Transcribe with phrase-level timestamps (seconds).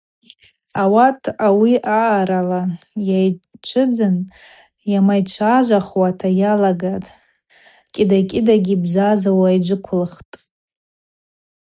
[0.81, 2.61] Ауат ауи аъарала
[3.07, 4.15] йайчвыдзын
[4.91, 6.09] йамайчважвахуа
[6.41, 7.13] йалагатӏ,
[7.93, 10.35] кӏьыда-кӏьыдагьи йбзазауа йджвыквылхтӏ.